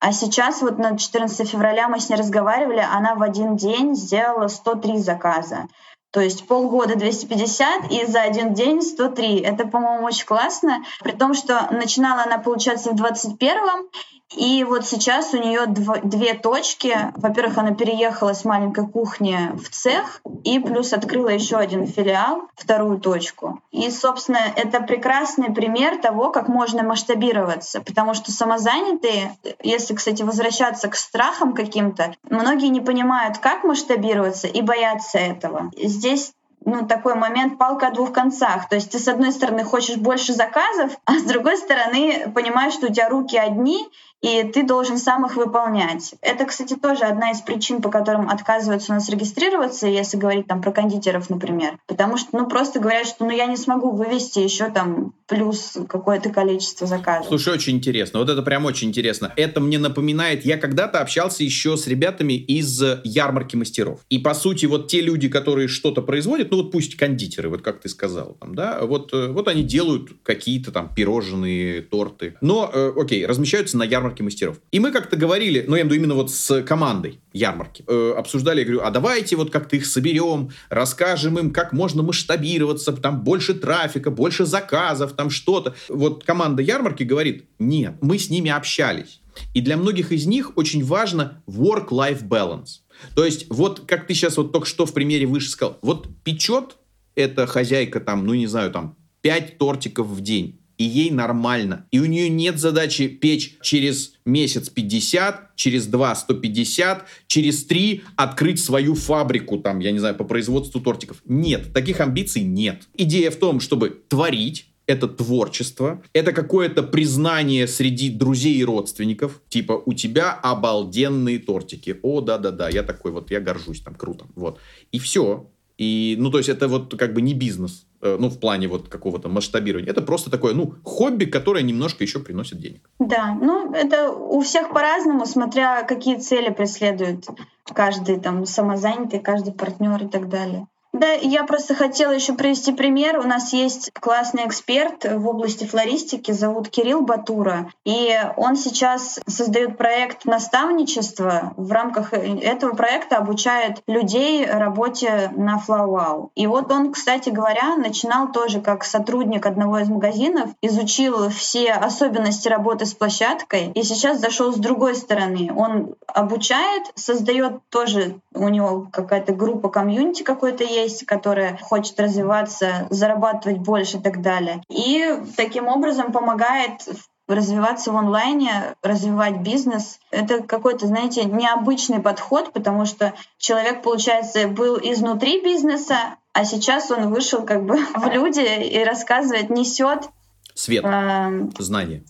[0.00, 4.48] А сейчас вот на 14 февраля мы с ней разговаривали, она в один день сделала
[4.48, 5.68] 103 заказа.
[6.10, 9.40] То есть полгода 250 и за один день 103.
[9.40, 10.82] Это, по-моему, очень классно.
[11.02, 13.88] При том, что начинала она, получаться, в 21-м,
[14.34, 17.12] и вот сейчас у нее дв- две точки.
[17.16, 23.00] Во-первых, она переехала с маленькой кухни в цех и плюс открыла еще один филиал, вторую
[23.00, 23.60] точку.
[23.70, 30.88] И, собственно, это прекрасный пример того, как можно масштабироваться, потому что самозанятые, если, кстати, возвращаться
[30.88, 35.70] к страхам каким-то, многие не понимают, как масштабироваться и боятся этого.
[35.76, 36.32] Здесь
[36.64, 38.68] ну, такой момент палка о двух концах.
[38.68, 42.86] То есть ты, с одной стороны, хочешь больше заказов, а с другой стороны, понимаешь, что
[42.86, 43.88] у тебя руки одни,
[44.22, 46.14] и ты должен сам их выполнять.
[46.22, 50.62] Это, кстати, тоже одна из причин, по которым отказываются у нас регистрироваться, если говорить там
[50.62, 51.76] про кондитеров, например.
[51.86, 56.28] Потому что, ну, просто говорят, что ну, я не смогу вывести еще там плюс какое-то
[56.28, 57.28] количество заказов.
[57.28, 58.18] Слушай, очень интересно.
[58.18, 59.32] Вот это прям очень интересно.
[59.36, 64.00] Это мне напоминает, я когда-то общался еще с ребятами из ярмарки мастеров.
[64.10, 67.80] И, по сути, вот те люди, которые что-то производят, ну, вот пусть кондитеры, вот как
[67.80, 72.34] ты сказал, там, да, вот, э, вот они делают какие-то там пирожные, торты.
[72.42, 74.58] Но, э, окей, размещаются на ярмарке мастеров.
[74.70, 78.14] И мы как-то говорили, ну, я имею в виду именно вот с командой ярмарки, э,
[78.16, 83.22] обсуждали, я говорю, а давайте вот как-то их соберем, расскажем им, как можно масштабироваться, там
[83.22, 85.74] больше трафика, больше заказов, там что-то.
[85.88, 89.20] Вот команда ярмарки говорит, нет, мы с ними общались.
[89.54, 92.80] И для многих из них очень важно work-life balance.
[93.14, 96.76] То есть вот как ты сейчас вот только что в примере выше сказал, вот печет
[97.14, 101.86] эта хозяйка там, ну не знаю, там 5 тортиков в день и ей нормально.
[101.92, 108.58] И у нее нет задачи печь через месяц 50, через 2 150, через 3 открыть
[108.58, 111.22] свою фабрику, там, я не знаю, по производству тортиков.
[111.24, 112.88] Нет, таких амбиций нет.
[112.96, 119.80] Идея в том, чтобы творить, это творчество, это какое-то признание среди друзей и родственников, типа
[119.86, 124.58] у тебя обалденные тортики, о да-да-да, я такой вот, я горжусь там, круто, вот,
[124.90, 128.68] и все, и, ну, то есть это вот как бы не бизнес, ну, в плане
[128.68, 129.90] вот какого-то масштабирования.
[129.90, 132.90] Это просто такое, ну, хобби, которое немножко еще приносит денег.
[132.98, 137.26] Да, ну, это у всех по-разному, смотря какие цели преследует
[137.72, 140.66] каждый там самозанятый, каждый партнер и так далее.
[140.92, 143.18] Да, я просто хотела еще привести пример.
[143.18, 149.78] У нас есть классный эксперт в области флористики, зовут Кирилл Батура, и он сейчас создает
[149.78, 151.54] проект наставничества.
[151.56, 156.28] В рамках этого проекта обучает людей работе на FlowWow.
[156.34, 162.48] И вот он, кстати говоря, начинал тоже как сотрудник одного из магазинов, изучил все особенности
[162.48, 165.50] работы с площадкой, и сейчас зашел с другой стороны.
[165.56, 173.58] Он обучает, создает тоже у него какая-то группа комьюнити какой-то есть, которая хочет развиваться, зарабатывать
[173.58, 174.62] больше и так далее.
[174.68, 176.80] И таким образом помогает
[177.28, 179.98] развиваться в онлайне, развивать бизнес.
[180.10, 187.12] Это какой-то, знаете, необычный подход, потому что человек, получается, был изнутри бизнеса, а сейчас он
[187.12, 190.08] вышел как бы в люди и рассказывает, несет
[190.54, 192.04] свет, э, знание,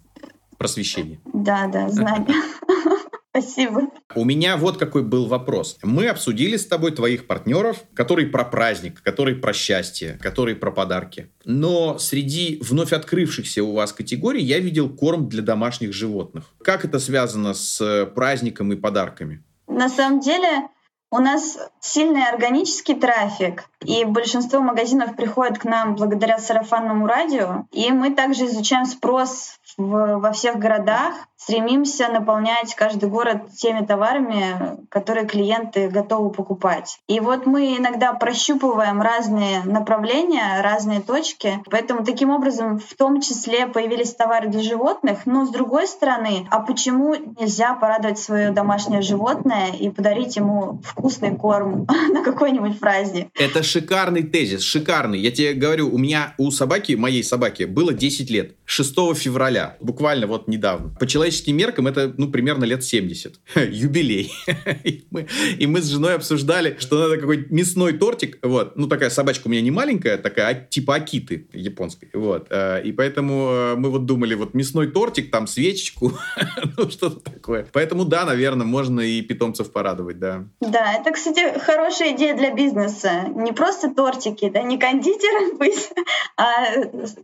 [0.58, 1.20] просвещение.
[1.32, 2.36] Да, да, знание.
[3.34, 3.88] Спасибо.
[4.14, 5.78] У меня вот какой был вопрос.
[5.82, 11.30] Мы обсудили с тобой твоих партнеров, которые про праздник, которые про счастье, которые про подарки.
[11.46, 16.44] Но среди вновь открывшихся у вас категорий я видел корм для домашних животных.
[16.62, 19.42] Как это связано с э, праздником и подарками?
[19.66, 20.68] На самом деле
[21.12, 27.66] у нас сильный органический трафик, и большинство магазинов приходят к нам благодаря сарафанному радио.
[27.70, 34.78] И мы также изучаем спрос в, во всех городах, стремимся наполнять каждый город теми товарами,
[34.88, 36.98] которые клиенты готовы покупать.
[37.08, 41.60] И вот мы иногда прощупываем разные направления, разные точки.
[41.70, 45.20] Поэтому таким образом в том числе появились товары для животных.
[45.26, 51.36] Но с другой стороны, а почему нельзя порадовать свое домашнее животное и подарить ему вкусный
[51.36, 53.28] корм на какой-нибудь праздник?
[53.34, 55.18] Это шикарный тезис, шикарный.
[55.18, 58.56] Я тебе говорю, у меня у собаки, моей собаки, было 10 лет.
[58.64, 60.94] 6 февраля, буквально вот недавно.
[60.98, 63.40] По человеческим меркам это, ну, примерно лет 70.
[63.70, 64.32] Юбилей.
[64.84, 65.26] и, мы,
[65.58, 68.38] и мы с женой обсуждали, что надо какой-то мясной тортик.
[68.42, 68.76] Вот.
[68.76, 72.10] Ну, такая собачка у меня не маленькая, такая, а, типа акиты японской.
[72.12, 72.46] Вот.
[72.50, 76.12] Э, и поэтому э, мы вот думали, вот мясной тортик, там свечечку,
[76.76, 77.66] ну, что-то такое.
[77.72, 80.44] Поэтому, да, наверное, можно и питомцев порадовать, да.
[80.60, 83.24] Да, это, кстати, хорошая идея для бизнеса.
[83.34, 85.90] Не просто тортики, да, не кондитером быть,
[86.36, 86.44] а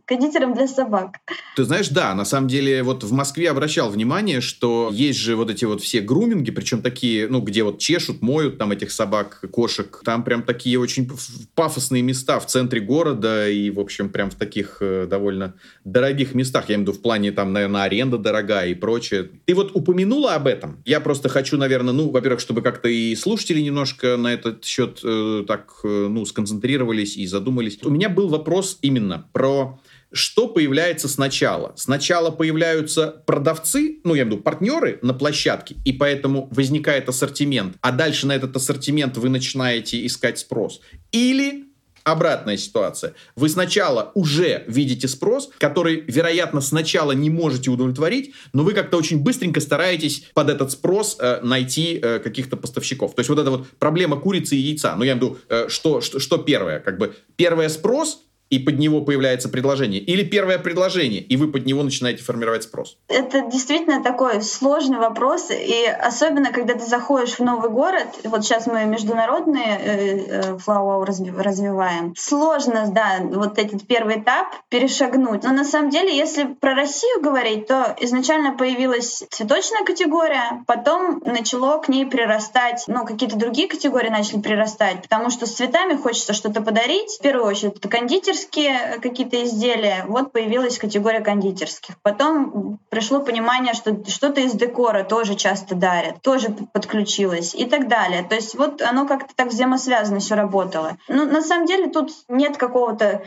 [0.05, 1.19] кондитером для собак.
[1.55, 3.98] Ты знаешь, да, на самом деле вот в Москве обращал внимание,
[4.41, 8.57] что есть же вот эти вот все груминги, причем такие, ну, где вот чешут, моют
[8.57, 10.01] там этих собак, кошек.
[10.03, 11.09] Там прям такие очень
[11.55, 16.69] пафосные места в центре города и, в общем, прям в таких э, довольно дорогих местах.
[16.69, 19.29] Я имею в виду в плане там, наверное, аренда дорогая и прочее.
[19.45, 20.81] Ты вот упомянула об этом.
[20.85, 25.43] Я просто хочу, наверное, ну, во-первых, чтобы как-то и слушатели немножко на этот счет э,
[25.47, 27.79] так, э, ну, сконцентрировались и задумались.
[27.83, 29.79] У меня был вопрос именно про
[30.11, 31.73] что появляется сначала?
[31.75, 37.75] Сначала появляются продавцы, ну, я имею в виду партнеры на площадке, и поэтому возникает ассортимент,
[37.81, 40.81] а дальше на этот ассортимент вы начинаете искать спрос.
[41.11, 41.69] Или
[42.03, 43.13] обратная ситуация.
[43.35, 49.19] Вы сначала уже видите спрос, который, вероятно, сначала не можете удовлетворить, но вы как-то очень
[49.19, 53.15] быстренько стараетесь под этот спрос э, найти э, каких-то поставщиков.
[53.15, 54.95] То есть вот эта вот проблема курицы и яйца.
[54.95, 56.79] Ну, я имею в виду, э, что, что, что первое?
[56.79, 61.65] Как бы первое спрос, и под него появляется предложение, или первое предложение, и вы под
[61.65, 62.97] него начинаете формировать спрос?
[63.07, 68.67] Это действительно такой сложный вопрос, и особенно, когда ты заходишь в новый город, вот сейчас
[68.67, 75.43] мы международные э, флау э, развиваем, сложно, да, вот этот первый этап перешагнуть.
[75.43, 81.79] Но на самом деле, если про Россию говорить, то изначально появилась цветочная категория, потом начало
[81.79, 86.61] к ней прирастать, ну, какие-то другие категории начали прирастать, потому что с цветами хочется что-то
[86.61, 87.17] подарить.
[87.19, 91.95] В первую очередь, это кондитер кондитерские какие-то изделия, вот появилась категория кондитерских.
[92.01, 98.23] Потом пришло понимание, что что-то из декора тоже часто дарят, тоже подключилось и так далее.
[98.23, 100.97] То есть вот оно как-то так взаимосвязано все работало.
[101.07, 103.23] Ну, на самом деле тут нет какого-то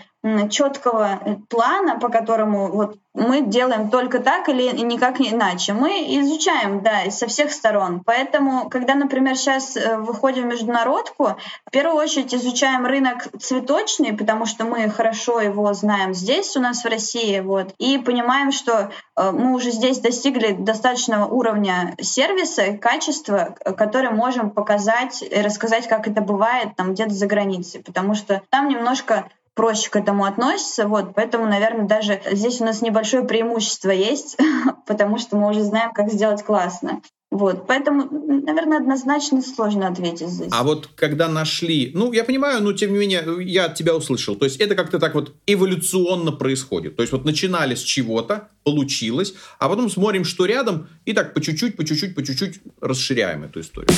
[0.51, 5.75] четкого э, плана, по которому вот мы делаем только так или никак иначе.
[5.75, 8.03] Мы изучаем, да, со всех сторон.
[8.07, 14.47] Поэтому, когда, например, сейчас э, выходим в международку, в первую очередь изучаем рынок цветочный, потому
[14.47, 19.31] что мы хорошо его знаем здесь у нас в России, вот, и понимаем, что э,
[19.33, 26.21] мы уже здесь достигли достаточного уровня сервиса качества, который можем показать и рассказать, как это
[26.21, 30.87] бывает там где-то за границей, потому что там немножко проще к этому относятся.
[30.87, 34.37] Вот, поэтому, наверное, даже здесь у нас небольшое преимущество есть,
[34.87, 37.01] потому что мы уже знаем, как сделать классно.
[37.33, 38.11] Вот, поэтому,
[38.45, 40.51] наверное, однозначно сложно ответить здесь.
[40.53, 44.37] А вот когда нашли, ну, я понимаю, но тем не менее, я от тебя услышал.
[44.37, 46.97] То есть это как-то так вот эволюционно происходит.
[46.97, 51.41] То есть вот начинали с чего-то, получилось, а потом смотрим, что рядом, и так по
[51.41, 53.97] чуть-чуть, по чуть-чуть, по чуть-чуть расширяем эту историю.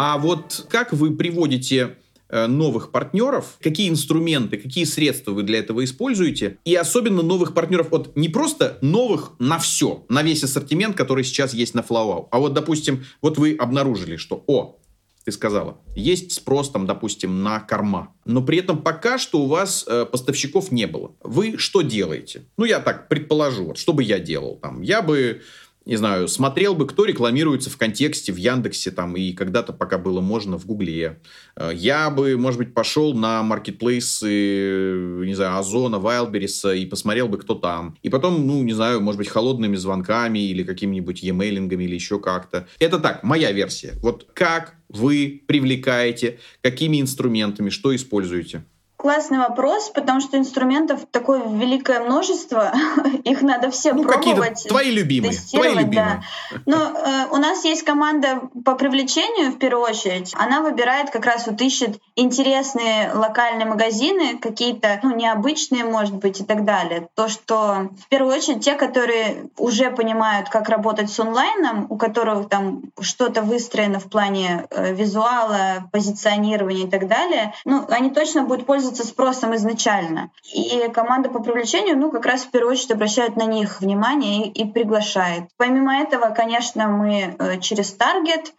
[0.00, 1.96] А вот как вы приводите
[2.30, 7.86] Э, новых партнеров, какие инструменты, какие средства вы для этого используете, и особенно новых партнеров,
[7.90, 12.38] вот не просто новых на все, на весь ассортимент, который сейчас есть на FlowOut, а
[12.38, 14.78] вот, допустим, вот вы обнаружили, что, о,
[15.24, 19.86] ты сказала, есть спрос там, допустим, на корма, но при этом пока что у вас
[19.88, 21.12] э, поставщиков не было.
[21.22, 22.42] Вы что делаете?
[22.58, 24.82] Ну, я так предположу, вот, что бы я делал там.
[24.82, 25.40] Я бы
[25.88, 30.20] не знаю, смотрел бы, кто рекламируется в контексте в Яндексе там и когда-то пока было
[30.20, 31.18] можно в Гугле.
[31.56, 37.38] Э, я бы, может быть, пошел на маркетплейсы, не знаю, Озона, Вайлбериса и посмотрел бы,
[37.38, 37.96] кто там.
[38.02, 42.68] И потом, ну, не знаю, может быть, холодными звонками или какими-нибудь e-mailingами или еще как-то.
[42.78, 43.94] Это так, моя версия.
[44.02, 48.62] Вот как вы привлекаете, какими инструментами, что используете?
[48.98, 52.72] Классный вопрос, потому что инструментов такое великое множество,
[53.22, 54.66] их надо все ну, пробовать.
[54.68, 55.34] Твои любимые.
[55.52, 56.24] Твои любимые.
[56.50, 56.58] Да.
[56.66, 60.34] Но э, у нас есть команда по привлечению в первую очередь.
[60.36, 66.44] Она выбирает как раз вот ищет интересные локальные магазины, какие-то ну необычные, может быть, и
[66.44, 67.08] так далее.
[67.14, 72.48] То, что в первую очередь те, которые уже понимают, как работать с онлайном, у которых
[72.48, 78.66] там что-то выстроено в плане э, визуала, позиционирования и так далее, ну они точно будут
[78.66, 80.30] пользоваться пользуются спросом изначально.
[80.54, 84.62] И команда по привлечению, ну, как раз в первую очередь обращает на них внимание и,
[84.62, 85.44] и приглашает.
[85.56, 88.54] Помимо этого, конечно, мы э, через таргет,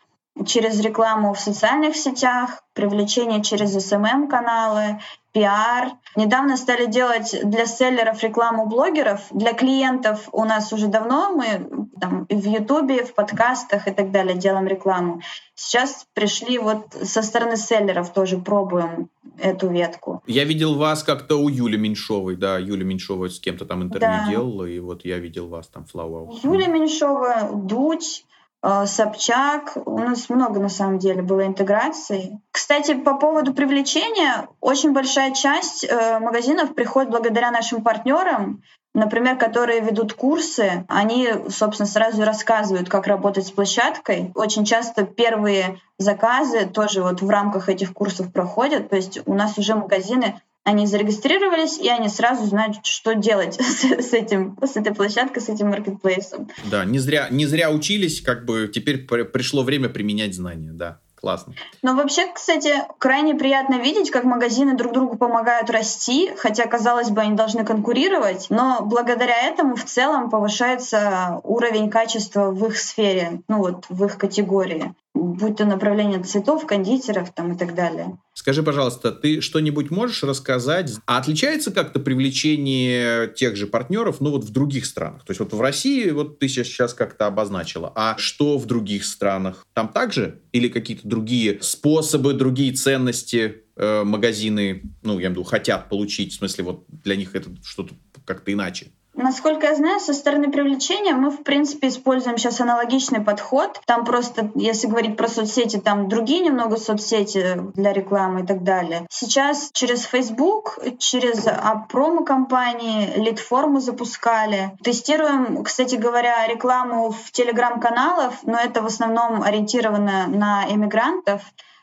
[0.46, 5.00] через рекламу в социальных сетях, привлечение через SMM-каналы,
[5.32, 5.92] пиар.
[6.16, 9.22] Недавно стали делать для селлеров рекламу блогеров.
[9.32, 14.36] Для клиентов у нас уже давно мы там, в Ютубе, в подкастах и так далее
[14.36, 15.22] делаем рекламу.
[15.56, 19.10] Сейчас пришли вот со стороны селлеров тоже пробуем
[19.42, 20.22] эту ветку.
[20.28, 24.30] Я видел вас как-то у Юли Меньшовой, да, Юля Меньшова с кем-то там интервью да.
[24.30, 28.26] делала, и вот я видел вас там в Flow Юля Меньшова, Дудь,
[28.62, 29.78] Собчак.
[29.86, 32.40] У нас много, на самом деле, было интеграций.
[32.52, 38.62] Кстати, по поводу привлечения, очень большая часть э, магазинов приходит благодаря нашим партнерам,
[38.94, 44.32] например, которые ведут курсы, они, собственно, сразу рассказывают, как работать с площадкой.
[44.36, 48.90] Очень часто первые заказы тоже вот в рамках этих курсов проходят.
[48.90, 53.84] То есть у нас уже магазины они зарегистрировались, и они сразу знают, что делать с,
[53.84, 56.48] с этим, с этой площадкой, с этим маркетплейсом.
[56.66, 61.00] Да, не зря, не зря учились, как бы теперь пришло время применять знания, да.
[61.16, 61.54] Классно.
[61.82, 67.20] Но вообще, кстати, крайне приятно видеть, как магазины друг другу помогают расти, хотя, казалось бы,
[67.20, 73.58] они должны конкурировать, но благодаря этому в целом повышается уровень качества в их сфере, ну
[73.58, 78.18] вот в их категории будь то направление цветов, кондитеров там и так далее.
[78.34, 80.94] Скажи, пожалуйста, ты что-нибудь можешь рассказать?
[81.06, 85.26] А отличается как-то привлечение тех же партнеров, ну вот в других странах?
[85.26, 89.66] То есть вот в России, вот ты сейчас как-то обозначила, а что в других странах?
[89.74, 90.42] Там также?
[90.52, 96.34] Или какие-то другие способы, другие ценности э, магазины, ну, я имею в виду, хотят получить?
[96.34, 97.94] В смысле, вот для них это что-то
[98.26, 98.92] как-то иначе?
[99.22, 103.82] Насколько я знаю, со стороны привлечения мы, в принципе, используем сейчас аналогичный подход.
[103.86, 109.06] Там просто, если говорить про соцсети, там другие немного соцсети для рекламы и так далее.
[109.10, 111.46] Сейчас через Facebook, через
[111.90, 114.72] промо-компании, лид-форму запускали.
[114.84, 121.42] Тестируем, кстати говоря, рекламу в телеграм-каналах, но это в основном ориентировано на эмигрантов.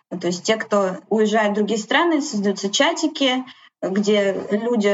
[0.08, 3.44] То есть те, кто уезжает в другие страны, создаются чатики,
[3.82, 4.88] где люди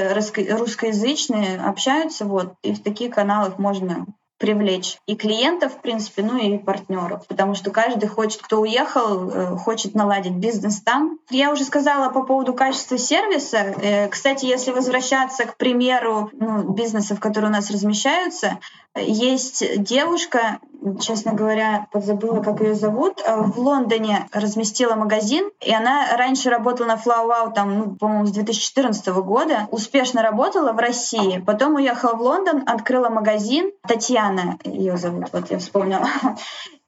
[0.53, 4.07] русскоязычные общаются, вот, и в таких каналах можно
[4.43, 9.57] привлечь и клиентов, в принципе, ну и партнеров, потому что каждый хочет, кто уехал, э,
[9.57, 11.21] хочет наладить бизнес там.
[11.31, 13.59] Я уже сказала по поводу качества сервиса.
[13.59, 18.59] Э, кстати, если возвращаться к примеру ну, бизнесов, которые у нас размещаются,
[18.95, 20.59] есть девушка,
[21.01, 26.89] честно говоря, подзабыла, как ее зовут, э, в Лондоне разместила магазин, и она раньше работала
[26.89, 32.21] на Flow там, ну, по-моему, с 2014 года, успешно работала в России, потом уехала в
[32.21, 36.07] Лондон, открыла магазин, Татьяна ее зовут, вот я вспомнила.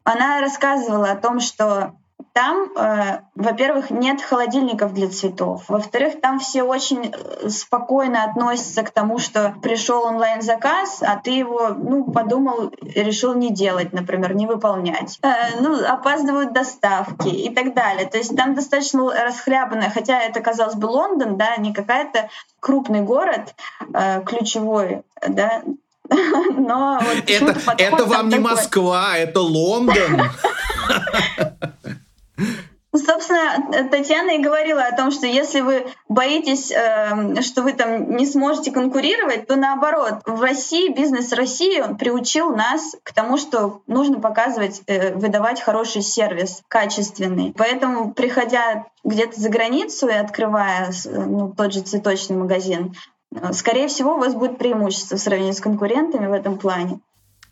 [0.05, 1.95] Она рассказывала о том, что
[2.35, 5.63] там, э, во-первых, нет холодильников для цветов.
[5.69, 11.69] Во-вторых, там все очень э, спокойно относятся к тому, что пришел онлайн-заказ, а ты его,
[11.69, 15.21] ну, подумал, решил не делать, например, не выполнять.
[15.23, 18.11] Э, ну, опаздывают доставки и так далее.
[18.11, 22.29] То есть там достаточно расхлябанное, хотя это, казалось бы, Лондон, да, не какая-то
[22.59, 23.55] крупный город,
[23.95, 25.63] э, ключевой, да,
[26.11, 28.51] но вот это, это вам не такой.
[28.51, 30.23] Москва, это Лондон.
[32.97, 38.25] Собственно, Татьяна и говорила о том, что если вы боитесь, э, что вы там не
[38.25, 44.21] сможете конкурировать, то наоборот, в России, бизнес России, он приучил нас к тому, что нужно
[44.21, 47.53] показывать, э, выдавать хороший сервис, качественный.
[47.59, 52.95] Поэтому, приходя где-то за границу и открывая ну, тот же цветочный магазин,
[53.35, 57.01] э, скорее всего, у вас будет преимущество в сравнении с конкурентами в этом плане.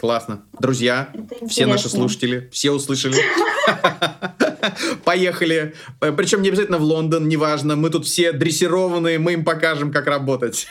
[0.03, 0.43] Классно.
[0.59, 1.13] Друзья,
[1.49, 3.15] все наши слушатели, все услышали.
[5.05, 5.75] Поехали.
[6.01, 7.77] Причем не обязательно в Лондон, неважно.
[7.77, 10.67] Мы тут все дрессированные, мы им покажем, как работать.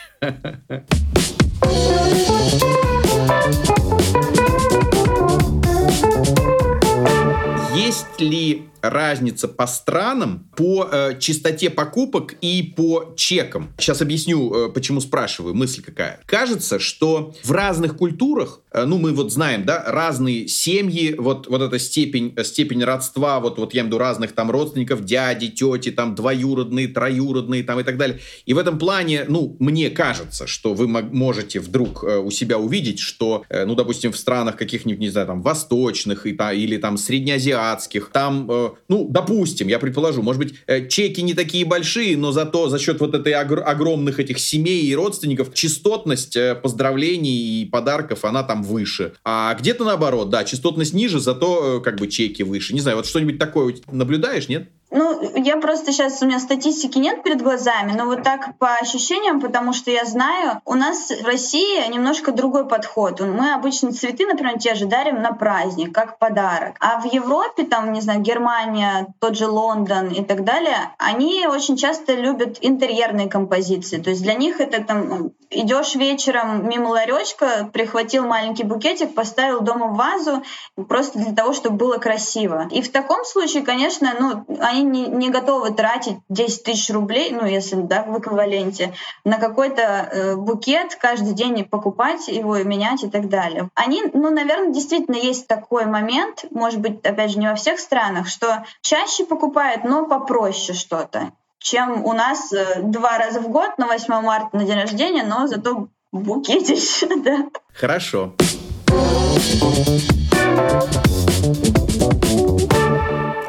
[7.73, 13.73] Есть ли разница по странам, по э, частоте покупок и по чекам.
[13.77, 16.19] Сейчас объясню, э, почему спрашиваю, мысль какая.
[16.25, 21.61] Кажется, что в разных культурах, э, ну мы вот знаем, да, разные семьи, вот, вот
[21.61, 25.49] эта степень, э, степень родства, вот, вот я имею в виду разных там родственников, дяди,
[25.49, 28.19] тети, там двоюродные, троюродные там и так далее.
[28.45, 32.99] И в этом плане, ну, мне кажется, что вы можете вдруг э, у себя увидеть,
[32.99, 36.97] что, э, ну, допустим, в странах каких-нибудь, не знаю, там, восточных и, та, или там
[36.97, 42.31] среднеазиатских, там э, ну, допустим, я предположу, может быть, э, чеки не такие большие, но
[42.31, 47.65] зато за счет вот этой огр- огромных этих семей и родственников частотность э, поздравлений и
[47.65, 49.13] подарков, она там выше.
[49.23, 52.73] А где-то наоборот, да, частотность ниже, зато э, как бы чеки выше.
[52.73, 54.69] Не знаю, вот что-нибудь такое наблюдаешь, нет?
[54.91, 59.39] Ну, я просто сейчас, у меня статистики нет перед глазами, но вот так по ощущениям,
[59.39, 63.21] потому что я знаю, у нас в России немножко другой подход.
[63.21, 66.75] Мы обычно цветы, например, те же дарим на праздник, как подарок.
[66.81, 71.77] А в Европе, там, не знаю, Германия, тот же Лондон и так далее, они очень
[71.77, 73.97] часто любят интерьерные композиции.
[74.01, 79.87] То есть для них это там идешь вечером мимо ларечка, прихватил маленький букетик, поставил дома
[79.87, 80.43] вазу,
[80.87, 82.67] просто для того, чтобы было красиво.
[82.71, 87.45] И в таком случае, конечно, ну, они не, не готовы тратить 10 тысяч рублей, ну,
[87.45, 93.09] если да, в эквиваленте, на какой-то э, букет каждый день покупать его и менять и
[93.09, 93.69] так далее.
[93.75, 98.27] Они, ну, наверное, действительно есть такой момент, может быть, опять же, не во всех странах,
[98.27, 103.87] что чаще покупают, но попроще что-то, чем у нас э, два раза в год на
[103.87, 107.45] 8 марта на день рождения, но зато букетище, да.
[107.73, 108.33] Хорошо.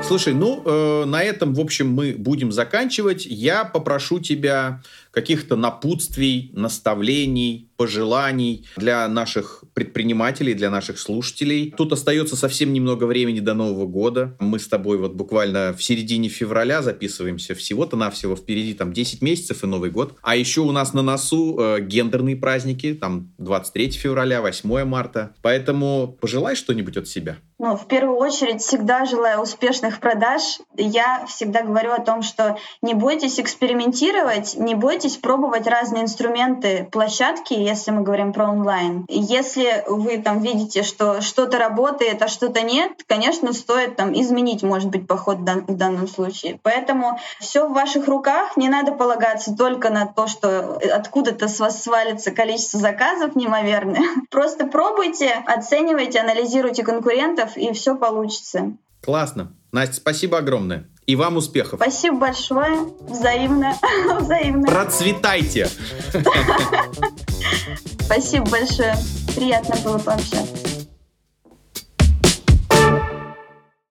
[0.04, 3.24] Слушай, ну, э, на этом, в общем, мы будем заканчивать.
[3.24, 11.74] Я попрошу тебя каких-то напутствий, наставлений, пожеланий для наших предпринимателей, для наших слушателей.
[11.76, 14.36] Тут остается совсем немного времени до Нового года.
[14.38, 17.56] Мы с тобой вот буквально в середине февраля записываемся.
[17.56, 20.14] Всего-то навсего впереди там 10 месяцев и Новый год.
[20.22, 25.34] А еще у нас на носу э, гендерные праздники, там 23 февраля, 8 марта.
[25.42, 30.42] Поэтому пожелай что-нибудь от себя ну, в первую очередь всегда желаю успешных продаж.
[30.76, 37.54] Я всегда говорю о том, что не бойтесь экспериментировать, не бойтесь пробовать разные инструменты, площадки,
[37.72, 39.04] если мы говорим про онлайн.
[39.08, 44.90] Если вы там видите, что что-то работает, а что-то нет, конечно, стоит там изменить, может
[44.90, 46.60] быть, поход в данном случае.
[46.62, 51.82] Поэтому все в ваших руках, не надо полагаться только на то, что откуда-то с вас
[51.82, 54.02] свалится количество заказов неимоверное.
[54.30, 58.72] Просто пробуйте, оценивайте, анализируйте конкурентов, и все получится.
[59.02, 59.52] Классно.
[59.72, 60.91] Настя, спасибо огромное.
[61.06, 61.80] И вам успехов.
[61.80, 62.92] Спасибо большое.
[63.00, 63.76] Взаимно.
[64.20, 64.66] Взаимно.
[64.66, 65.68] Процветайте.
[68.00, 68.94] Спасибо большое.
[69.34, 70.71] Приятно было пообщаться.